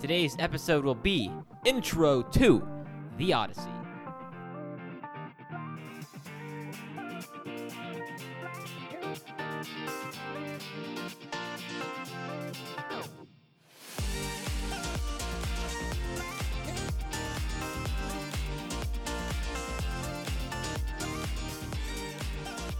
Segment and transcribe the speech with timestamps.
[0.00, 1.30] Today's episode will be
[1.66, 2.66] Intro to
[3.18, 3.68] The Odyssey.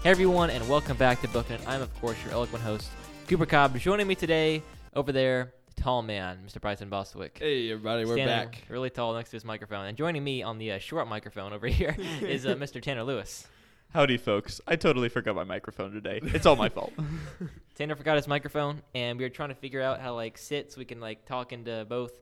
[0.03, 2.89] Hey everyone, and welcome back to Booking I'm, of course, your eloquent host,
[3.29, 3.77] Cooper Cobb.
[3.79, 4.63] Joining me today,
[4.97, 6.61] over there, the tall man, Mr.
[6.61, 7.39] Bryson Bostwick.
[7.41, 8.63] Hey everybody, we're Standing back.
[8.69, 9.87] Really tall next to his microphone.
[9.87, 12.83] And joining me on the uh, short microphone over here is uh, Mr.
[12.83, 13.47] Tanner Lewis.
[13.95, 14.61] Howdy, folks.
[14.69, 16.21] I totally forgot my microphone today.
[16.23, 16.93] It's all my fault.
[17.75, 20.71] Tanner forgot his microphone, and we were trying to figure out how to, like sit
[20.71, 22.13] so we can like talk into both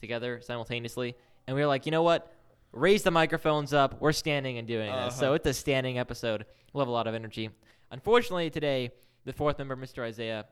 [0.00, 1.16] together simultaneously.
[1.46, 2.32] And we were like, you know what?
[2.72, 4.00] Raise the microphones up.
[4.00, 5.16] We're standing and doing this.
[5.16, 5.34] So Uh-huh.
[5.34, 6.46] it's a standing episode.
[6.72, 7.50] We'll have a lot of energy.
[7.90, 8.90] Unfortunately, today
[9.24, 10.04] the fourth member, Mr.
[10.04, 10.46] Isaiah,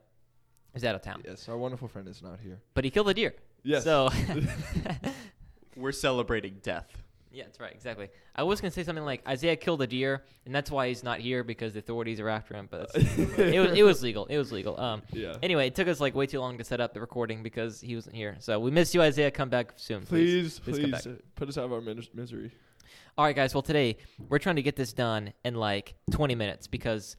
[0.76, 2.58] is out of town, Yes, our wonderful friend is not here.
[2.74, 3.34] but he killed a deer.
[3.64, 3.82] Yes.
[3.84, 4.08] So
[5.76, 6.86] We're celebrating death.
[7.33, 8.08] Yeah, that's right, exactly.
[8.34, 11.18] I was gonna say something like Isaiah killed a deer, and that's why he's not
[11.18, 12.66] here because the authorities are after him.
[12.70, 14.24] But it was it was legal.
[14.27, 14.80] It was legal.
[14.80, 15.02] Um.
[15.12, 15.36] Yeah.
[15.42, 17.94] Anyway, it took us like way too long to set up the recording because he
[17.94, 18.36] wasn't here.
[18.38, 19.30] So we miss you, Isaiah.
[19.30, 20.58] Come back soon, please.
[20.61, 21.14] Please, Please come please, back.
[21.34, 22.52] put us out of our mis- misery.
[23.18, 23.52] All right, guys.
[23.52, 23.98] Well, today
[24.30, 27.16] we're trying to get this done in like 20 minutes because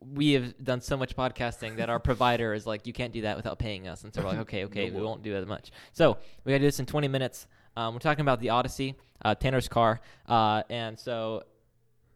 [0.00, 3.36] we have done so much podcasting that our provider is like, you can't do that
[3.36, 4.04] without paying us.
[4.04, 5.70] And so we're like, okay, okay, we won't do as much.
[5.92, 7.46] So we got to do this in 20 minutes.
[7.76, 11.42] Um, we're talking about the Odyssey, uh, Tanner's car, uh, and so.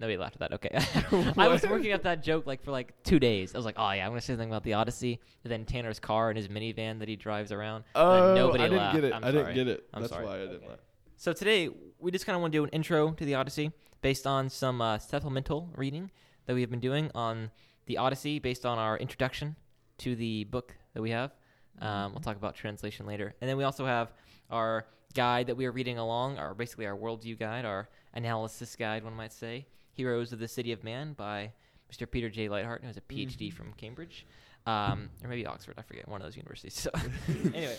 [0.00, 0.52] Nobody laughed at that.
[0.54, 3.54] Okay, I was working up that joke like for like two days.
[3.54, 6.00] I was like, "Oh yeah, I'm gonna say something about the Odyssey." And then Tanner's
[6.00, 7.84] car and his minivan that he drives around.
[7.94, 8.94] Oh, nobody I didn't laughed.
[8.96, 9.12] get it.
[9.14, 9.84] I'm I didn't get it.
[9.94, 10.26] I'm That's sorry.
[10.26, 10.80] why I didn't laugh.
[11.16, 11.68] So today
[12.00, 14.80] we just kind of want to do an intro to the Odyssey based on some
[14.80, 16.10] uh, supplemental reading
[16.46, 17.52] that we have been doing on
[17.86, 19.56] the Odyssey based on our introduction
[19.98, 21.32] to the book that we have.
[21.80, 24.12] Um, we'll talk about translation later, and then we also have
[24.50, 29.04] our guide that we are reading along, our basically our worldview guide, our analysis guide,
[29.04, 31.52] one might say, "Heroes of the City of Man" by
[31.90, 32.08] Mr.
[32.10, 32.48] Peter J.
[32.48, 33.52] Leithart, who has a PhD Mhm.
[33.52, 34.26] from Cambridge,
[34.66, 35.74] um, or maybe Oxford.
[35.78, 36.74] I forget one of those universities.
[36.74, 36.90] So
[37.54, 37.76] anyway,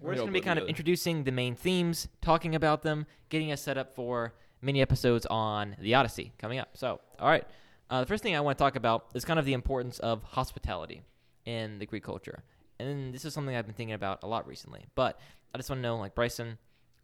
[0.00, 3.50] we're just going to be kind of introducing the main themes, talking about them, getting
[3.52, 6.76] us set up for mini episodes on the Odyssey coming up.
[6.76, 7.46] So, all right.
[7.90, 10.22] Uh, the first thing I want to talk about is kind of the importance of
[10.22, 11.02] hospitality
[11.44, 12.44] in the Greek culture.
[12.78, 14.86] And this is something I've been thinking about a lot recently.
[14.94, 15.18] But
[15.52, 16.56] I just want to know, like, Bryson,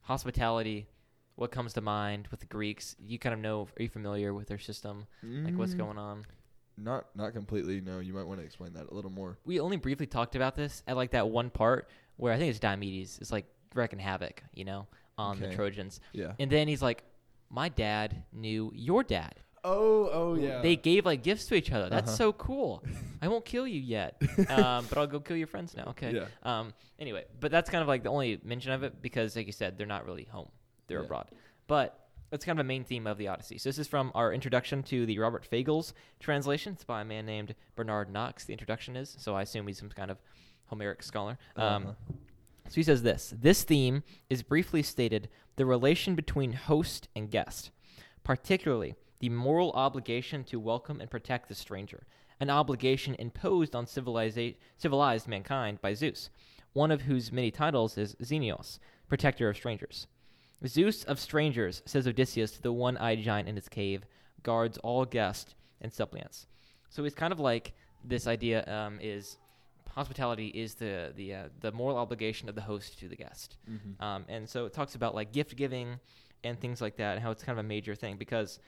[0.02, 0.86] hospitality,
[1.34, 2.94] what comes to mind with the Greeks?
[3.04, 5.06] You kind of know, are you familiar with their system?
[5.22, 6.24] Like, what's Mm, going on?
[6.78, 7.80] Not, not completely.
[7.80, 9.38] No, you might want to explain that a little more.
[9.44, 12.58] We only briefly talked about this at, like, that one part where I think it's
[12.60, 13.20] Diomedes.
[13.20, 14.86] It's like wrecking havoc, you know,
[15.18, 16.00] on the Trojans.
[16.12, 16.32] Yeah.
[16.38, 17.02] And then he's like,
[17.50, 19.34] "My dad knew your dad.
[19.64, 20.60] Oh, oh yeah.
[20.62, 21.88] They gave like gifts to each other.
[21.88, 22.16] That's Uh-huh.
[22.16, 22.82] so cool.
[23.20, 25.86] I won't kill you yet, um, but I'll go kill your friends now.
[25.88, 26.12] Okay.
[26.14, 26.26] Yeah.
[26.42, 26.72] Um.
[26.98, 29.76] Anyway, but that's kind of like the only mention of it because, like you said,
[29.78, 30.48] they're not really home.
[30.86, 31.04] They're Yeah.
[31.06, 31.28] abroad.
[31.66, 31.98] But
[32.30, 33.58] that's kind of a main theme of the Odyssey.
[33.58, 36.74] So this is from our introduction to the Robert Fagles translation.
[36.74, 38.44] It's by a man named Bernard Knox.
[38.44, 39.16] The introduction is.
[39.18, 40.18] So I assume he's some kind of
[40.66, 41.38] Homeric scholar.
[41.56, 41.92] Um, Uh-huh.
[42.68, 47.70] so he says this This theme is briefly stated the relation between host and guest,
[48.24, 48.94] particularly
[49.26, 52.06] the moral obligation to welcome and protect the stranger,
[52.38, 56.30] an obligation imposed on civiliza- civilized mankind by Zeus,
[56.74, 58.78] one of whose many titles is Xenios,
[59.08, 60.06] protector of strangers.
[60.64, 64.04] Zeus of strangers, says Odysseus to the one eyed giant in his cave,
[64.44, 66.46] guards all guests and suppliants.
[66.88, 67.72] So it's kind of like
[68.04, 69.38] this idea um, is
[69.90, 73.56] hospitality is the the uh, the moral obligation of the host to the guest.
[73.68, 74.00] Mhm.
[74.00, 75.98] Um, and so it talks about like gift giving
[76.44, 78.60] and things like that, and how it's kind of a major thing because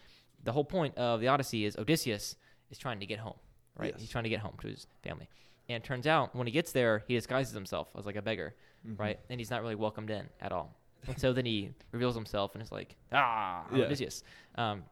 [0.44, 2.37] the whole point of the Odyssey is Odysseus
[2.71, 3.37] is trying to get home,
[3.76, 3.93] right?
[3.93, 4.00] Yes.
[4.00, 5.28] He's trying to get home to his family.
[5.69, 8.54] And it turns out when he gets there, he disguises himself as like a beggar,
[8.87, 8.98] Mhm.
[8.98, 9.21] right?
[9.28, 10.75] And he's not really welcomed in at all.
[11.06, 13.84] And so then he reveals himself and is like, ah, Yeah.
[13.84, 14.22] Odysseus.
[14.54, 14.84] Um,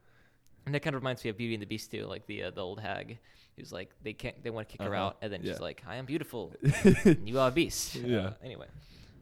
[0.67, 2.51] and that kind of reminds me of Beauty and the Beast too, like the uh,
[2.51, 3.19] the old hag
[3.57, 5.07] who's like they can't they want to kick her Uh-huh.
[5.07, 6.53] out, and then she's like, I am beautiful,
[7.25, 7.95] you are a beast.
[7.95, 8.19] Yeah.
[8.19, 8.67] Uh, anyway,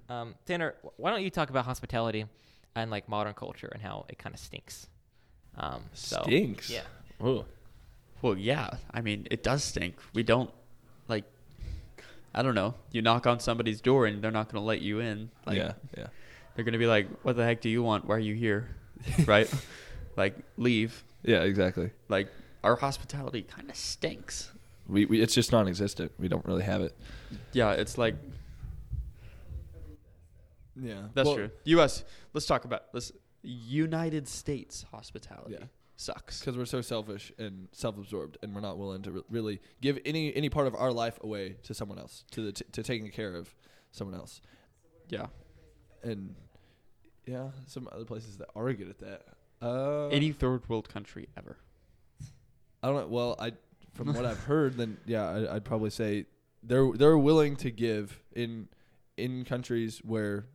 [0.09, 2.25] um, Tanner, why don't you talk about hospitality
[2.75, 4.89] and like modern culture and how it kind of stinks?
[5.56, 6.71] Um, so, Stinks.
[6.71, 6.83] Yeah.
[7.21, 7.45] Oh.
[8.22, 8.71] Well, yeah.
[8.91, 9.97] I mean, it does stink.
[10.15, 10.51] We don't
[11.09, 11.24] like.
[12.34, 12.74] I don't know.
[12.91, 15.30] You knock on somebody's door and they're not going to let you in.
[15.47, 15.72] Like, yeah.
[15.97, 16.06] Yeah.
[16.54, 18.06] They're going to be like, "What the heck do you want?
[18.06, 18.74] Why are you here?"
[19.27, 19.53] right?
[20.16, 21.04] Like, leave.
[21.22, 21.42] Yeah.
[21.42, 21.91] Exactly.
[22.09, 22.28] Like,
[22.65, 24.50] our hospitality kind of stinks.
[24.89, 26.12] We, we it's just non-existent.
[26.18, 26.95] We don't really have it.
[27.53, 28.16] Yeah, it's like
[30.80, 31.03] Yeah.
[31.15, 31.50] that's true.
[31.65, 32.04] U.S.
[32.33, 33.12] Let's talk about this.
[33.45, 35.67] United States hospitality Yeah.
[35.97, 36.41] sucks.
[36.41, 40.35] Because we're so selfish and self-absorbed, and we're not willing to re- really give any
[40.35, 43.35] any part of our life away to someone else, to the t- to taking care
[43.37, 43.55] of
[43.93, 44.41] someone else.
[45.09, 45.27] Yeah.
[46.03, 46.35] and
[47.27, 49.23] yeah, some other places that are good at that.
[49.63, 51.57] Uh, Any third world country ever.
[52.83, 53.07] I don't know.
[53.07, 53.53] Well, I
[53.95, 56.27] from what I've heard, then yeah, I, I'd probably say
[56.63, 58.69] they're they're willing to give in
[59.17, 60.47] in countries where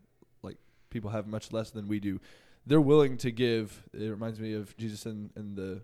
[0.43, 0.57] like
[0.91, 2.19] people have much less than we do.
[2.69, 3.83] They're willing to give.
[3.93, 5.81] It reminds me of Jesus and, and the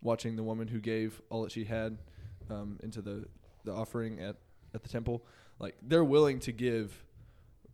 [0.00, 1.98] watching the woman who gave all that she had
[2.50, 3.26] um, into the
[3.64, 4.36] the offering at
[4.74, 5.26] at the temple.
[5.58, 7.04] Like they're willing to give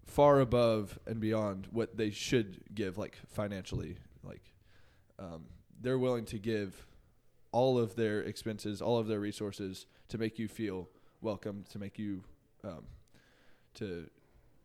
[0.07, 3.97] far above and beyond what they should give, like financially.
[4.25, 4.43] Like
[5.21, 5.45] um,
[5.81, 6.85] they're willing to give
[7.53, 10.89] all of their expenses, all of their resources to make you feel
[11.21, 12.25] welcome, to make you,
[12.65, 12.83] um,
[13.75, 14.09] to,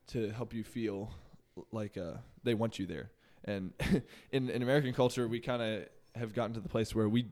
[0.07, 1.11] to help you feel
[1.71, 2.13] like uh,
[2.43, 3.11] they want you there.
[3.45, 3.73] And
[4.31, 5.85] in in American culture, we kind of
[6.15, 7.27] have gotten to the place where we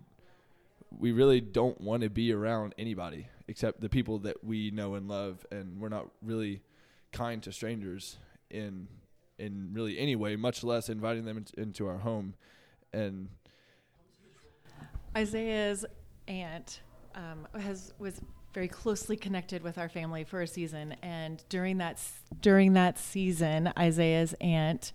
[0.98, 5.08] we really don't want to be around anybody except the people that we know and
[5.08, 6.62] love, and we're not really
[7.12, 8.18] kind to strangers
[8.50, 8.88] in
[9.38, 12.36] in really any way, much less inviting them in- into our home.
[12.94, 13.30] And
[15.18, 15.86] Isaiah's
[16.28, 16.82] aunt
[17.16, 18.22] um, has was
[18.54, 22.02] very closely connected with our family for a season, and during that
[22.42, 24.94] during that season, Isaiah's aunt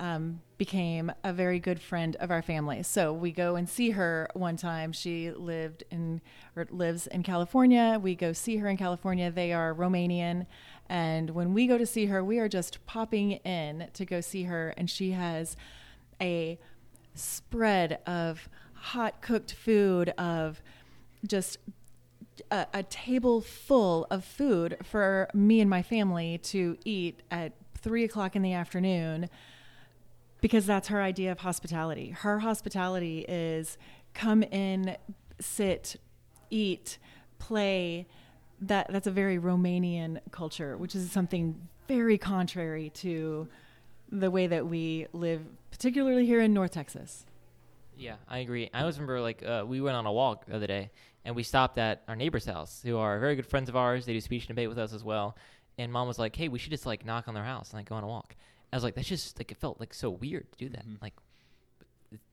[0.00, 2.82] um, became a very good friend of our family.
[2.82, 4.92] So we go and see her one time.
[4.92, 6.20] She lived in
[6.56, 8.00] or lives in California.
[8.02, 9.30] We go see her in California.
[9.30, 10.46] They are Romanian,
[10.88, 14.44] and when we go to see her, we are just popping in to go see
[14.44, 15.56] her, and she has
[16.20, 16.58] a
[17.14, 20.62] spread of hot cooked food of
[21.26, 21.58] just
[22.50, 28.04] a, a table full of food for me and my family to eat at three
[28.04, 29.28] o'clock in the afternoon
[30.40, 32.10] because that's her idea of hospitality.
[32.10, 33.78] Her hospitality is
[34.14, 34.96] come in,
[35.40, 35.96] sit,
[36.50, 36.98] eat,
[37.38, 38.06] play.
[38.60, 43.48] That that's a very Romanian culture, which is something very contrary to
[44.12, 47.24] the way that we live, particularly here in North Texas.
[47.96, 48.70] Yeah, I agree.
[48.72, 50.90] I always remember like uh, we went on a walk the other day,
[51.24, 54.06] and we stopped at our neighbor's house, who are very good friends of ours.
[54.06, 55.36] They do speech and debate with us as well.
[55.78, 57.88] And mom was like, "Hey, we should just like knock on their house and like
[57.88, 58.36] go on a walk."
[58.72, 60.86] I was like, "That's just like it felt like so weird to do that.
[60.86, 61.00] Mhm.
[61.02, 61.14] Like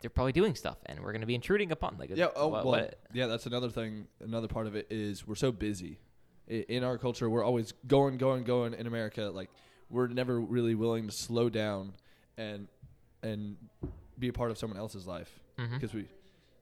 [0.01, 2.74] they're probably doing stuff, and we're gonna be intruding upon like yeah, oh what- well,
[2.81, 3.28] what- yeah.
[3.28, 4.07] That's another thing.
[4.19, 6.00] Another part of it is we're so busy.
[6.48, 8.74] In our culture, we're always going, going, going.
[8.74, 9.50] In America, like
[9.89, 11.94] we're never really willing to slow down
[12.38, 12.68] and
[13.24, 13.57] and
[14.18, 15.39] be a part of someone else's life
[15.74, 16.07] because we,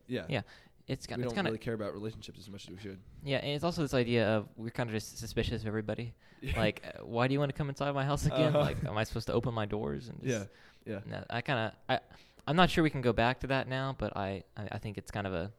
[0.07, 0.41] yeah, Yeah,
[0.87, 2.77] it's we kind it's don't kind of really care about relationships as much as we
[2.77, 2.99] should.
[3.23, 6.13] yeah, and it's also this idea of we're kind of just suspicious of everybody.
[6.41, 6.53] Yeah.
[6.57, 8.49] Like, uh, why do you want to come inside my house again?
[8.55, 8.59] Uh-huh.
[8.59, 10.47] Like, am I supposed to open my doors and just
[10.85, 10.99] yeah, yeah.
[11.05, 11.99] No, I kind of I
[12.47, 14.97] I'm not sure we can go back to that now, but I I, I think
[14.99, 15.51] it's kind of a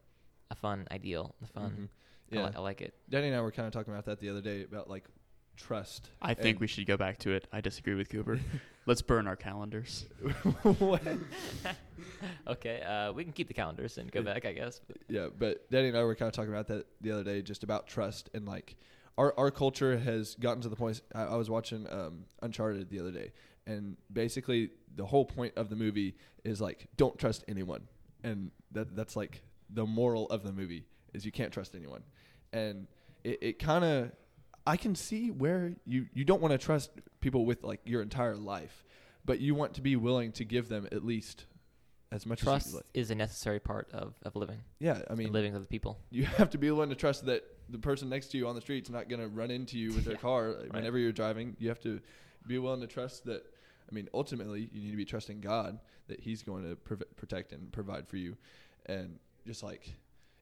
[0.49, 1.71] a fun ideal, a fun.
[1.71, 1.83] Mhm.
[2.31, 2.93] I, Yeah, li- I like it.
[3.09, 5.05] Danny and I were kind of talking about that the other day about like
[5.57, 6.09] trust.
[6.21, 7.47] I think we should go back to it.
[7.51, 8.39] I disagree with Cooper.
[8.87, 10.05] Let's burn our calendars.
[12.47, 14.81] Okay, uh, we can keep the calendars and go back, I guess.
[14.87, 17.41] But yeah, but Danny and I were kind of talking about that the other day,
[17.41, 18.75] just about trust and like
[19.17, 21.01] our our culture has gotten to the point.
[21.13, 23.33] I, I was watching um, Uncharted the other day,
[23.65, 27.87] and basically the whole point of the movie is like don't trust anyone,
[28.23, 32.03] and that that's like the moral of the movie is you can't trust anyone,
[32.53, 32.87] and
[33.23, 34.11] it, it kind of
[34.67, 36.91] I can see where you you don't want to trust
[37.21, 38.83] people with like your entire life,
[39.25, 41.45] but you want to be willing to give them at least
[42.11, 42.85] as much trust as you like.
[42.93, 44.59] is a necessary part of, of living.
[44.79, 45.99] Yeah, I mean, living with people.
[46.09, 48.61] you have to be willing to trust that the person next to you on the
[48.61, 50.73] street's not going to run into you with their Yeah, car right.
[50.73, 51.55] whenever you're driving.
[51.59, 51.99] You have to
[52.47, 53.43] be willing to trust that.
[53.89, 57.51] I mean, ultimately, you need to be trusting God that He's going to prov- protect
[57.53, 58.37] and provide for you,
[58.85, 59.93] and just like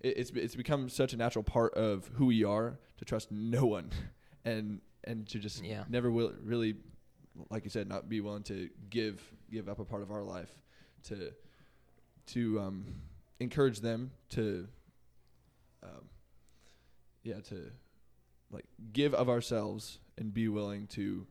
[0.06, 3.66] it, it's it's become such a natural part of who we are to trust no
[3.66, 3.90] one,
[4.46, 5.84] and and to just Yeah.
[5.90, 6.76] never will really,
[7.50, 9.22] like you said, not be willing to give
[9.52, 10.52] give up a part of our life
[11.06, 11.32] to
[12.28, 12.86] to um,
[13.40, 14.68] encourage them to
[15.84, 16.10] um,
[17.24, 17.72] yeah to
[18.52, 21.28] like give of ourselves and be willing to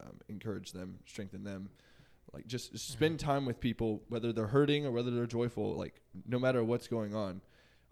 [0.00, 1.68] um, encourage them strengthen them
[2.32, 6.00] like just just spend time with people whether they're hurting or whether they're joyful like
[6.26, 7.40] no matter what's going on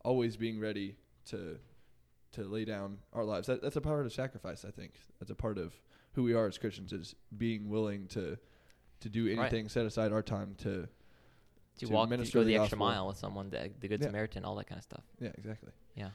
[0.05, 1.59] always being ready to
[2.33, 5.35] to lay down our lives that, that's a part of sacrifice i think that's a
[5.35, 5.75] part of
[6.13, 8.37] who we are as christians is being willing to
[9.01, 9.39] to do Right.
[9.41, 10.89] anything set aside our time to
[11.79, 12.79] To, To walk, to go the the extra gospel.
[12.79, 14.07] mile with someone, the, the good Yeah.
[14.09, 15.05] Samaritan, all that kind of stuff.
[15.21, 16.11] yeah exactly Yeah.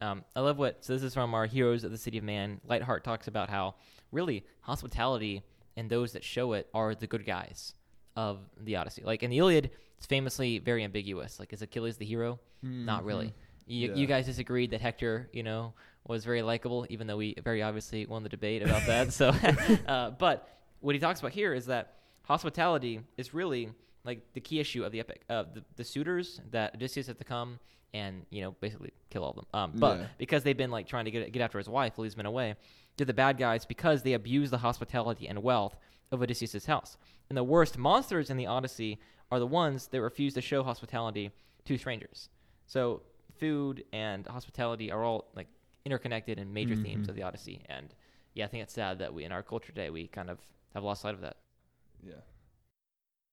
[0.00, 2.60] Um, I love what, so this is from our Heroes of the City of Man.
[2.68, 3.76] Leithart talks about how
[4.12, 5.42] really hospitality
[5.76, 7.74] and those that show it are the good guys
[8.16, 9.02] of the Odyssey.
[9.04, 11.38] Like in the Iliad, it's famously very ambiguous.
[11.40, 12.38] Like, is Achilles the hero?
[12.62, 13.32] Not really.
[13.66, 13.94] You, Yeah.
[13.94, 15.72] you guys disagreed that Hector, you know,
[16.06, 19.12] was very likable, even though we very obviously won the debate about that.
[19.12, 19.28] So,
[19.88, 20.48] uh, but
[20.80, 23.70] what he talks about here is that hospitality is really
[24.04, 25.22] like the key issue of the epic.
[25.28, 27.58] Uh, the, the suitors that Odysseus has to come
[27.94, 29.46] and you know basically kill all of them.
[29.54, 30.06] Um, but Yeah.
[30.18, 32.54] because they've been like trying to get get after his wife while he's been away,
[32.96, 35.76] they're the bad guys because they abuse the hospitality and wealth
[36.12, 36.96] of Odysseus' house.
[37.28, 38.98] And the worst monsters in the Odyssey
[39.30, 41.32] are the ones that refuse to show hospitality
[41.64, 42.28] to strangers.
[42.66, 43.02] So
[43.38, 45.48] food and hospitality are all like
[45.84, 47.10] interconnected and major themes Mhm.
[47.10, 47.62] of the Odyssey.
[47.68, 47.94] And
[48.34, 50.38] yeah, I think it's sad that we in our culture today we kind of
[50.74, 51.36] have lost sight of that.
[52.02, 52.14] Yeah.
[52.14, 52.22] All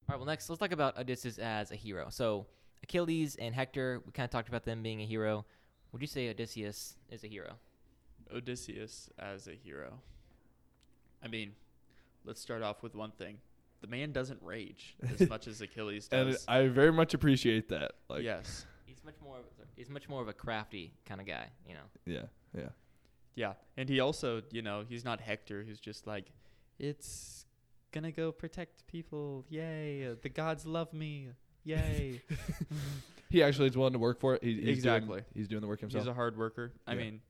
[0.09, 2.09] right, well, next, let's talk about Odysseus as a hero.
[2.09, 2.45] So,
[2.83, 5.45] Achilles and Hector, we kind of talked about them being a hero.
[5.91, 7.57] Would you say Odysseus is a hero?
[8.31, 10.01] Odysseus as a hero.
[11.23, 11.55] I mean,
[12.25, 13.37] let's start off with one thing.
[13.81, 16.45] The man doesn't rage as much as Achilles does.
[16.47, 16.55] And.
[16.55, 17.93] I very much appreciate that.
[18.09, 18.65] Like, yes.
[18.85, 19.37] He's much more.
[19.37, 19.43] Of,
[19.75, 21.81] he's much more of a crafty kind of guy, you know.
[22.05, 22.23] yeah,
[22.57, 22.69] yeah.
[23.35, 23.53] Yeah.
[23.77, 26.31] And he also, you know, he's not Hector who's just like,
[26.79, 27.45] it's
[27.91, 29.43] gonna go protect people.
[29.49, 30.07] Yay.
[30.07, 31.29] Uh, the gods love me.
[31.63, 32.21] Yay.
[33.29, 34.43] He actually is willing to work for it.
[34.43, 35.07] He, he's Exactly.
[35.07, 36.03] Doing, he's doing the work himself.
[36.03, 36.71] He's a hard worker.
[36.85, 36.99] I Yeah.
[36.99, 37.21] mean,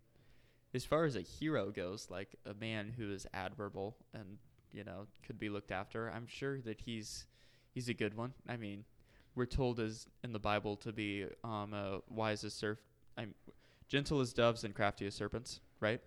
[0.73, 4.38] as far as a hero goes, like a man who is admirable and
[4.74, 7.25] you know could be looked after, I'm sure that he's
[7.74, 8.34] he's a good one.
[8.48, 8.84] I mean,
[9.36, 12.80] we're told as in the Bible to be um uh, wise as serf,
[13.18, 13.34] I'm
[13.88, 15.60] gentle as doves and crafty as serpents.
[15.80, 16.01] Right?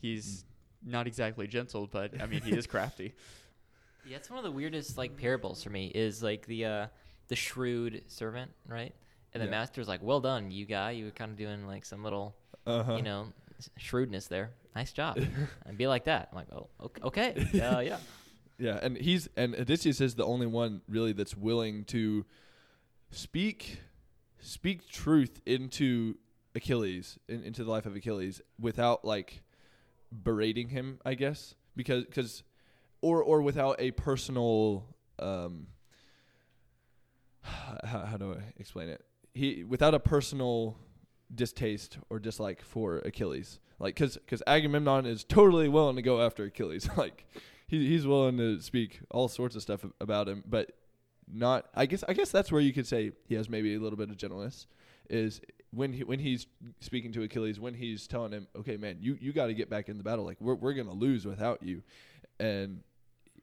[0.00, 0.44] He's
[0.84, 3.14] not exactly gentle, but I mean he is crafty.
[4.06, 5.88] Yeah, it's one of the weirdest like parables for me.
[5.94, 6.86] Is like the uh,
[7.28, 8.94] the shrewd servant, right?
[9.34, 9.50] And the Yeah.
[9.52, 10.92] master's like, "Well done, you guy.
[10.92, 12.34] You were kind of doing like some little,
[12.66, 12.96] uh-huh.
[12.96, 14.52] you know, s- shrewdness there.
[14.74, 15.18] Nice job."
[15.66, 16.28] and be like that.
[16.30, 17.60] I'm like, "Oh, okay, okay.
[17.60, 17.98] Uh, yeah."
[18.58, 22.26] Yeah, and he's and Odysseus is the only one really that's willing to
[23.10, 23.80] speak
[24.38, 26.16] speak truth into
[26.54, 29.42] Achilles in, into the life of Achilles without like
[30.12, 32.42] berating him, I guess, because cause,
[33.00, 34.84] or or without a personal
[35.18, 35.68] um
[37.42, 39.04] how, how do I explain it?
[39.32, 40.76] He without a personal
[41.34, 43.60] distaste or dislike for Achilles.
[43.78, 46.88] Like cuz cuz Agamemnon is totally willing to go after Achilles.
[46.96, 47.26] like
[47.68, 50.72] he he's willing to speak all sorts of stuff about him, but
[51.32, 53.96] not I guess I guess that's where you could say he has maybe a little
[53.96, 54.66] bit of gentleness
[55.08, 55.40] is
[55.72, 56.46] when he when he's
[56.80, 59.88] speaking to Achilles when he's telling him, "Okay, man, you you got to get back
[59.88, 60.24] in the battle.
[60.24, 61.82] Like we're we're to lose without you."
[62.38, 62.82] And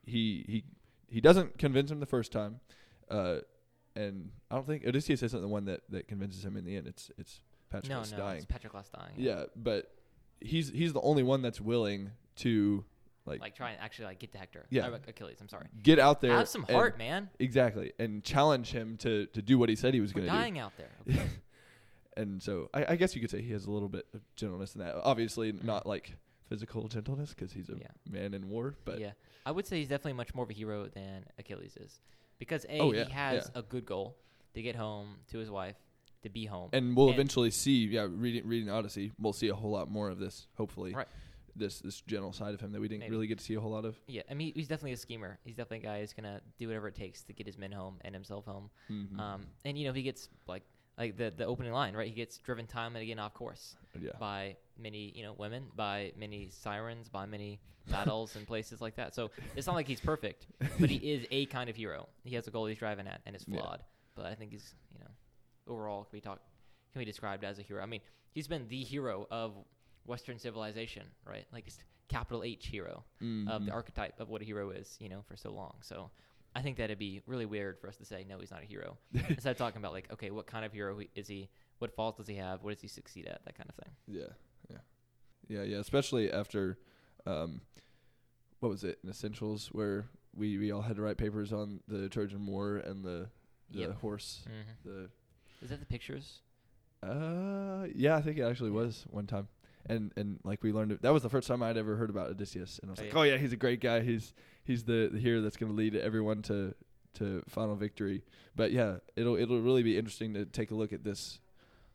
[0.06, 0.64] he he
[1.10, 2.60] he doesn't convince him the first time.
[3.10, 3.40] Uh
[3.96, 6.88] and I don't think Odysseus isn't the one that, that convinces him in the end.
[6.88, 8.38] It's it's Patroclus no, dying.
[8.38, 9.14] it's Patroclus dying.
[9.18, 9.92] Yeah, but
[10.40, 12.84] he's he's the only one that's willing to
[13.26, 14.66] like, Like try and actually like get to Hector.
[14.70, 14.88] Yeah.
[14.88, 15.38] Or Achilles.
[15.42, 15.68] I'm sorry.
[15.84, 16.32] get out there.
[16.38, 17.30] Have some and- heart, man.
[17.40, 20.38] Exactly, and challenge him to to do what he said he was going to do.
[20.38, 20.92] dying out there.
[21.10, 21.28] Okay.
[22.18, 24.76] and so I, I guess you could say he has a little bit of gentleness
[24.76, 24.96] in that.
[25.04, 26.16] Obviously, not like
[26.48, 27.82] physical gentleness because he's a Mm-hmm.
[28.14, 28.22] Yeah.
[28.22, 28.76] man in war.
[28.86, 29.12] But yeah,
[29.46, 32.00] I would say he's definitely much more of a hero than Achilles is,
[32.40, 33.60] because a Oh, yeah, he has yeah.
[33.60, 34.16] a good goal
[34.54, 35.76] to get home to his wife,
[36.24, 37.86] to be home, and we'll And- eventually see.
[37.88, 40.48] Yeah, reading reading Odyssey, we'll see a whole lot more of this.
[40.56, 41.08] Hopefully, Right.
[41.56, 43.12] this this general side of him that we didn't Maybe.
[43.12, 44.00] really get to see a whole lot of.
[44.08, 45.40] yeah, I mean he's definitely a schemer.
[45.44, 47.98] He's definitely a guy who's gonna do whatever it takes to get his men home
[48.02, 48.70] and himself home.
[48.90, 49.20] Mhm.
[49.20, 50.64] Um, and you know he gets like
[50.98, 52.08] like the the opening line right.
[52.08, 56.14] He gets driven time and again off course yeah, by many you know women, by
[56.18, 57.60] many sirens, by many
[57.90, 59.16] battles and places like that.
[59.16, 60.46] So it's not like he's perfect,
[60.80, 62.10] but he is a kind of hero.
[62.24, 63.62] He has a goal he's driving at, and it's Yeah.
[63.62, 63.84] flawed.
[64.16, 65.10] But I think he's you know
[65.68, 66.40] overall can be talk
[66.94, 67.84] can be described as a hero.
[67.84, 69.54] I mean, he's been the hero of
[70.06, 71.46] Western civilization, right?
[71.52, 73.26] Like he's capital H hero of
[73.62, 73.66] Mhm.
[73.66, 75.76] the archetype of what a hero is, you know, for so long.
[75.82, 76.10] So
[76.56, 78.98] I think that'd be really weird for us to say no, he's not a hero.
[79.30, 81.50] Instead of talking about like, okay, what kind of hero is he?
[81.80, 82.64] What faults does he have?
[82.64, 83.44] What does he succeed at?
[83.46, 83.94] That kind of thing.
[84.08, 84.34] Yeah,
[84.70, 84.78] yeah,
[85.50, 85.78] yeah, yeah.
[85.78, 86.80] Especially after,
[87.26, 87.62] um,
[88.62, 92.10] what was it in Essentials where we, we all had to write papers on the
[92.10, 93.30] Trojan War and the
[93.70, 94.00] the Yep.
[94.00, 94.46] horse.
[94.46, 95.10] hmm The
[95.62, 96.40] Is that the pictures?
[97.04, 99.48] uh, yeah, I think it actually was one time.
[99.86, 102.80] And and like we learned, that was the first time I'd ever heard about Odysseus,
[102.82, 103.20] and I was Oh, like, yeah.
[103.20, 104.02] oh yeah, he's a great guy.
[104.02, 104.34] He's
[104.66, 106.74] he's the, the hero that's going to lead everyone to
[107.16, 108.24] to final victory.
[108.56, 111.40] But yeah, it'll it'll really be interesting to take a look at this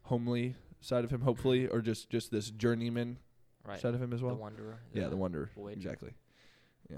[0.04, 3.19] homely side of him, hopefully, or just just this journeyman
[3.64, 3.78] Right.
[3.81, 4.35] side of him as well.
[4.35, 4.81] The wanderer.
[4.92, 5.49] Yeah, the Wanderer.
[5.54, 5.76] voyager.
[5.78, 6.14] Exactly.
[6.90, 6.97] Yeah,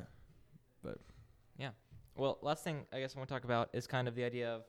[0.83, 0.99] but
[1.59, 1.71] yeah.
[2.17, 4.49] Well, last thing I guess I want to talk about is kind of the idea
[4.55, 4.63] of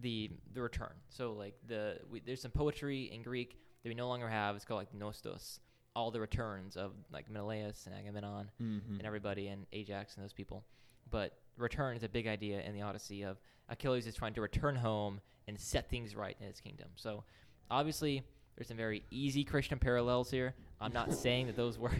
[0.00, 0.92] the the return.
[1.08, 4.56] So like the we, there's some poetry in Greek that we no longer have.
[4.56, 5.58] It's called like nostos.
[5.94, 8.94] All the returns of like Menelaus and Agamemnon Mm-hmm.
[8.94, 10.64] and everybody and Ajax and those people.
[11.10, 13.36] But return is a big idea in the Odyssey of
[13.68, 16.88] Achilles is trying to return home and set things right in his kingdom.
[16.94, 17.24] So
[17.70, 18.22] obviously
[18.56, 20.54] there's some very easy Christian parallels here.
[20.80, 21.90] I'm not saying that those were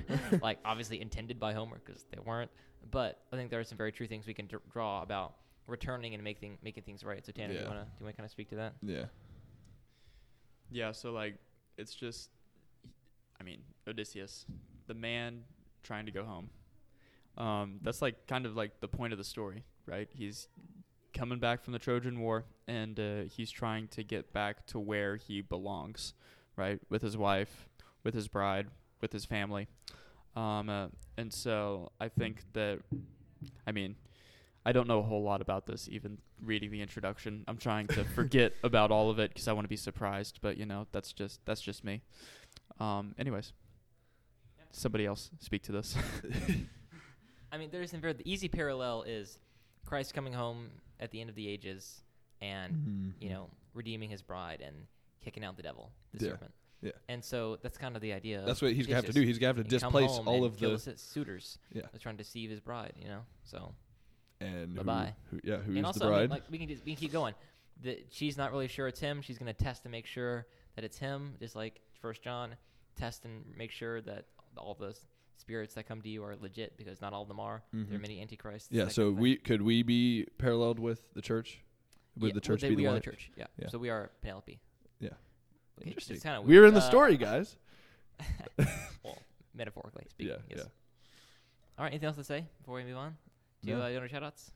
[0.41, 2.51] like obviously intended by Homer because they weren't.
[2.91, 5.35] But I think there are some very true things we can dr- draw about
[5.67, 7.25] returning and making making things right.
[7.25, 7.63] So Tanner, do Yeah.
[7.63, 8.75] you wanna do you wanna kind of speak to that?
[8.83, 9.07] Yeah.
[10.71, 11.37] Yeah, so like
[11.77, 12.31] it's just
[13.41, 14.47] I mean, Odysseus,
[14.87, 15.45] the man
[15.83, 16.49] trying to go home.
[17.37, 20.09] Um, that's like kind of like the point of the story, right?
[20.13, 20.49] He's
[21.13, 25.17] coming back from the Trojan War and uh, he's trying to get back to where
[25.17, 26.15] he belongs,
[26.57, 26.79] right?
[26.89, 27.69] With his wife,
[28.05, 28.69] with his bride,
[29.01, 29.67] with his family.
[30.37, 32.81] Um, uh, and so I think that,
[33.67, 33.97] I mean,
[34.65, 37.45] I don't know a whole lot about this, even reading the introduction.
[37.49, 40.39] I'm trying to forget about all of it because I want to be surprised.
[40.41, 42.03] But you know, that's just that's just me.
[42.79, 43.53] Um, anyways,
[44.71, 45.97] somebody else speak to this.
[47.53, 49.39] I mean, there's some very the easy parallel is
[49.85, 50.69] Christ coming home
[51.01, 52.01] at the end of the ages
[52.41, 53.13] and Mhm.
[53.23, 54.87] you know redeeming his bride and
[55.21, 56.31] kicking out the devil, the Yeah.
[56.33, 56.53] serpent.
[56.83, 56.91] Yeah.
[57.09, 58.43] And so that's kind of the idea.
[58.45, 59.21] That's what he's gonna have to do.
[59.21, 59.29] Odysseus.
[59.29, 61.59] He's gonna have to And come displace home all and of kill the suitors.
[61.73, 61.83] Yeah.
[61.93, 62.95] That's trying to deceive his bride.
[63.01, 63.75] You know, so
[64.43, 64.79] and
[65.31, 66.31] who yeah, who's and also, the I mean, bride?
[66.31, 67.35] like we can just, we can keep going.
[67.83, 69.23] The, she's not really sure it's him.
[69.23, 70.47] She's gonna test to make sure
[70.77, 72.55] that it's him, just like First John.
[72.95, 74.95] Test and make sure that all the
[75.39, 77.63] spirits that come to you are legit, because not all of them are.
[77.73, 78.03] There are Mhm.
[78.03, 78.69] many antichrists.
[78.71, 78.89] yeah.
[78.89, 81.63] So kind of we could we be paralleled with the church?
[82.19, 83.31] Would Yeah, the well, church they- be we the are the church.
[83.37, 83.47] Yeah.
[83.59, 83.69] Yeah.
[83.69, 84.61] So we are Penelope.
[85.01, 85.09] Yeah.
[85.81, 86.17] Okay, Interesting.
[86.17, 87.57] It's kind of We're in the story, guys.
[89.03, 89.19] well,
[89.55, 90.35] metaphorically speaking.
[90.51, 90.67] Yeah, yes.
[91.79, 91.93] All right.
[91.93, 93.17] Anything else to say before we move on?
[93.63, 93.83] Do you No.
[93.83, 94.51] uh, donor shoutouts?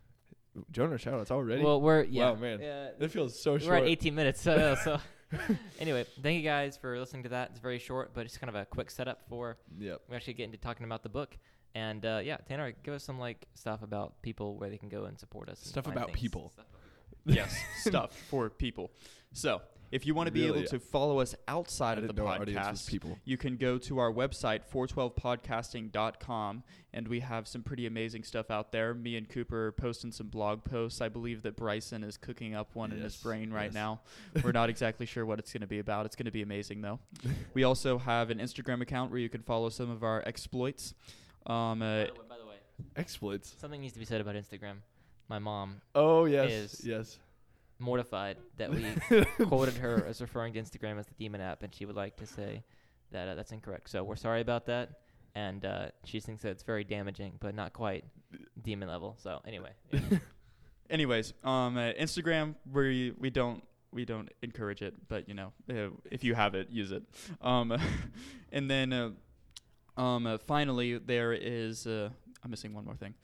[0.70, 1.62] Jonah shoutouts already.
[1.62, 2.30] Well, we're yeah.
[2.30, 2.60] Wow, man.
[2.60, 3.70] Yeah, that feels so short.
[3.70, 4.40] we're at 18 minutes.
[4.40, 4.98] So, so
[5.78, 7.50] anyway, thank you guys for listening to that.
[7.50, 10.00] It's very short, but it's kind of a quick setup for Yep.
[10.08, 11.36] we actually get into talking about the book.
[11.74, 15.04] And uh, yeah, Tanner, give us some like stuff about people where they can go
[15.04, 15.60] and support us.
[15.60, 16.20] Stuff find about things.
[16.20, 16.50] people.
[16.54, 16.80] Stuff about
[17.26, 17.34] people.
[17.34, 18.90] yes, stuff for people.
[19.32, 20.60] So if you want to be Really?
[20.60, 23.18] able to follow us outside I of the didn't know our audience was podcast, people.
[23.24, 26.62] you can go to our website 412podcasting.com
[26.92, 30.28] and we have some pretty amazing stuff out there me and cooper are posting some
[30.28, 33.66] blog posts i believe that bryson is cooking up one in his Yes, brain right
[33.66, 33.74] yes.
[33.74, 34.00] now
[34.42, 36.80] we're not exactly sure what it's going to be about it's going to be amazing
[36.82, 36.98] though
[37.54, 40.94] we also have an instagram account where you can follow some of our exploits
[41.46, 42.56] um, By uh, the way- by the way,
[42.96, 43.54] Exploits.
[43.58, 44.78] something needs to be said about Instagram.
[45.28, 47.18] My mom Oh yes, Is- yes.
[47.78, 48.86] Mortified that we
[49.46, 52.26] quoted her as referring to Instagram as the demon app, and she would like to
[52.26, 52.62] say
[53.12, 53.90] that uh, that's incorrect.
[53.90, 55.00] So we're sorry about that,
[55.34, 58.04] and uh, she thinks that it's very damaging, but not quite
[58.62, 59.16] demon level.
[59.18, 60.00] So anyway, yeah.
[60.90, 63.62] anyways um, uh, instagram we we don't
[63.92, 67.02] we don't encourage it but you know uh, if you have it use it
[67.40, 67.76] um,
[68.52, 69.10] and then uh,
[69.96, 72.08] um, uh, finally there is uh,
[72.44, 73.14] i'm missing one more thing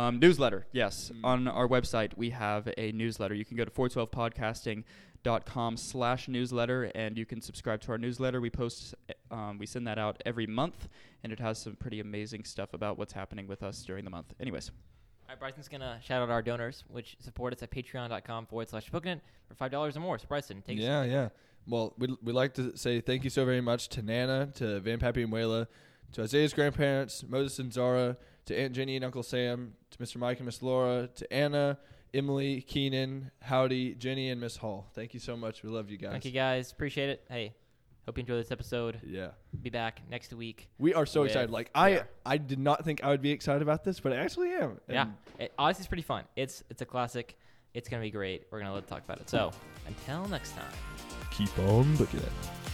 [0.00, 1.20] um, newsletter yes Mm.
[1.24, 7.18] on our website we have a newsletter you can go to 412podcasting.com slash newsletter and
[7.18, 8.94] you can subscribe to our newsletter we post
[9.30, 10.88] um, we send that out every month
[11.22, 14.32] and it has some pretty amazing stuff about what's happening with us during the month
[14.40, 18.68] anyways All right, Bryson's gonna shout out our donors, which support us at patreon.com forward
[18.70, 20.18] slash bookinit for five dollars or more.
[20.18, 21.28] So Bryson, take yeah, yeah.
[21.66, 24.98] Well, we'd, we'd like to say thank you so very much to Nana, to Van
[24.98, 25.66] Pappy and Wayla,
[26.12, 28.16] to Isaiah's grandparents, Moses and Zara,
[28.48, 30.16] to Aunt Jenny and Uncle Sam, to Mr.
[30.16, 31.78] Mike and Miss Laura, to Anna,
[32.12, 34.88] Emily, Keenan, Howdy, Jenny, and Miss Hall.
[34.94, 35.62] Thank you so much.
[35.62, 36.12] We love you guys.
[36.12, 37.24] Thank you guys, appreciate it.
[37.28, 37.54] Hey,
[38.06, 39.00] hope you enjoyed this episode.
[39.06, 39.28] Yeah.
[39.62, 40.68] Be back next week.
[40.78, 41.50] We are so With- excited.
[41.50, 41.80] Like yeah.
[41.82, 44.80] I I did not think I would be excited about this, but I actually am.
[44.88, 45.08] yeah,
[45.38, 46.24] it, honestly, it's pretty fun.
[46.34, 47.36] It's it's a classic.
[47.74, 48.46] It's gonna be great.
[48.50, 49.28] We're gonna let talk about it.
[49.28, 49.52] So
[49.86, 50.72] until next time.
[51.30, 52.67] Keep on looking at it.